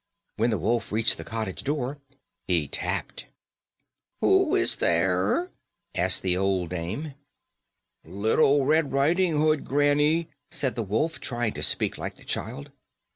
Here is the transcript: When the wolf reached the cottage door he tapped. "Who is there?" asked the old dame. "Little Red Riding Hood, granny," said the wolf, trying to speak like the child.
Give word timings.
When 0.37 0.49
the 0.49 0.57
wolf 0.57 0.91
reached 0.91 1.19
the 1.19 1.23
cottage 1.23 1.63
door 1.63 1.99
he 2.47 2.67
tapped. 2.67 3.27
"Who 4.21 4.55
is 4.55 4.77
there?" 4.77 5.51
asked 5.93 6.23
the 6.23 6.35
old 6.35 6.71
dame. 6.71 7.13
"Little 8.03 8.65
Red 8.65 8.91
Riding 8.93 9.37
Hood, 9.37 9.63
granny," 9.63 10.27
said 10.49 10.73
the 10.73 10.81
wolf, 10.81 11.19
trying 11.19 11.53
to 11.53 11.61
speak 11.61 11.99
like 11.99 12.15
the 12.15 12.23
child. 12.25 12.71